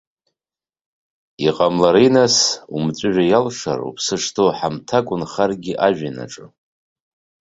Иҟамлари, 1.47 2.09
нас, 2.15 2.35
умҵәыжәҩа 2.75 3.25
иалшар, 3.27 3.79
уԥсы 3.87 4.15
шҭоу 4.23 4.51
ҳамҭак 4.57 5.05
унхаргьы 5.13 5.73
жәҩан 5.97 6.17
аҿы. 6.25 6.45